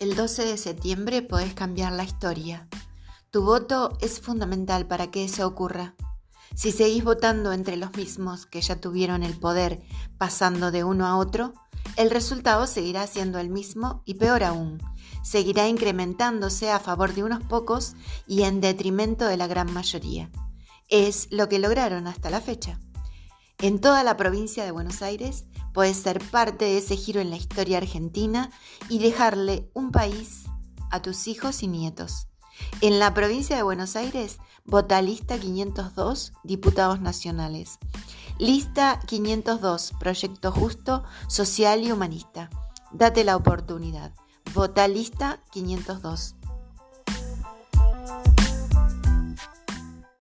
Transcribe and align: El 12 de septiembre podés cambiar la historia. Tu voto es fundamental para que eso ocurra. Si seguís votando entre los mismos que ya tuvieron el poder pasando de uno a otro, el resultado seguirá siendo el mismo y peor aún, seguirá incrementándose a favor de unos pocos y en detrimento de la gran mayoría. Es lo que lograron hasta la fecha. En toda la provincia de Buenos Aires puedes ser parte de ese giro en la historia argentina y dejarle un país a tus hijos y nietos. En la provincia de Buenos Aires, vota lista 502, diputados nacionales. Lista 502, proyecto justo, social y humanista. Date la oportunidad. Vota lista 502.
El 0.00 0.16
12 0.16 0.44
de 0.44 0.56
septiembre 0.56 1.22
podés 1.22 1.54
cambiar 1.54 1.92
la 1.92 2.02
historia. 2.02 2.68
Tu 3.30 3.42
voto 3.42 3.96
es 4.00 4.20
fundamental 4.20 4.88
para 4.88 5.12
que 5.12 5.24
eso 5.24 5.46
ocurra. 5.46 5.94
Si 6.56 6.72
seguís 6.72 7.04
votando 7.04 7.52
entre 7.52 7.76
los 7.76 7.96
mismos 7.96 8.44
que 8.44 8.60
ya 8.60 8.80
tuvieron 8.80 9.22
el 9.22 9.38
poder 9.38 9.82
pasando 10.18 10.72
de 10.72 10.82
uno 10.82 11.06
a 11.06 11.16
otro, 11.16 11.54
el 11.96 12.10
resultado 12.10 12.66
seguirá 12.66 13.06
siendo 13.06 13.38
el 13.38 13.50
mismo 13.50 14.02
y 14.04 14.14
peor 14.14 14.42
aún, 14.42 14.82
seguirá 15.22 15.68
incrementándose 15.68 16.70
a 16.70 16.80
favor 16.80 17.14
de 17.14 17.22
unos 17.22 17.44
pocos 17.44 17.94
y 18.26 18.42
en 18.42 18.60
detrimento 18.60 19.26
de 19.26 19.36
la 19.36 19.46
gran 19.46 19.72
mayoría. 19.72 20.28
Es 20.88 21.28
lo 21.30 21.48
que 21.48 21.60
lograron 21.60 22.08
hasta 22.08 22.30
la 22.30 22.40
fecha. 22.40 22.80
En 23.64 23.80
toda 23.80 24.04
la 24.04 24.18
provincia 24.18 24.62
de 24.62 24.72
Buenos 24.72 25.00
Aires 25.00 25.46
puedes 25.72 25.96
ser 25.96 26.22
parte 26.30 26.66
de 26.66 26.76
ese 26.76 26.98
giro 26.98 27.22
en 27.22 27.30
la 27.30 27.36
historia 27.36 27.78
argentina 27.78 28.50
y 28.90 28.98
dejarle 28.98 29.70
un 29.72 29.90
país 29.90 30.44
a 30.90 31.00
tus 31.00 31.26
hijos 31.28 31.62
y 31.62 31.68
nietos. 31.68 32.28
En 32.82 32.98
la 32.98 33.14
provincia 33.14 33.56
de 33.56 33.62
Buenos 33.62 33.96
Aires, 33.96 34.36
vota 34.66 35.00
lista 35.00 35.38
502, 35.38 36.34
diputados 36.42 37.00
nacionales. 37.00 37.78
Lista 38.38 39.00
502, 39.06 39.94
proyecto 39.98 40.52
justo, 40.52 41.02
social 41.26 41.84
y 41.84 41.90
humanista. 41.90 42.50
Date 42.92 43.24
la 43.24 43.34
oportunidad. 43.34 44.12
Vota 44.52 44.86
lista 44.88 45.42
502. 45.52 46.36